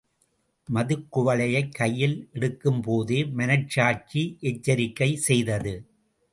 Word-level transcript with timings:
மதுக்குவளையைக் 0.69 1.69
கையில் 1.71 2.29
எடுக்கும்போதே 2.33 3.31
மனசாட்சி 3.33 4.37
எச்சரிக்கை 4.39 5.15
செய்தது. 5.15 5.75